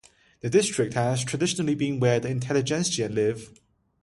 The 0.39 0.49
district 0.49 0.95
has 0.95 1.23
traditionally 1.23 1.75
been 1.75 1.99
where 1.99 2.19
the 2.19 2.29
intelligentsia 2.29 3.07
live. 3.07 3.51